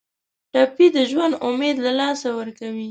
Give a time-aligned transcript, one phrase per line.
[0.51, 2.79] ټپي د ژوند امید له لاسه ورکوي.